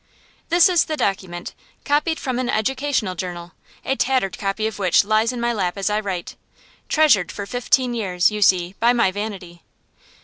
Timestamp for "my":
5.39-5.53, 8.93-9.11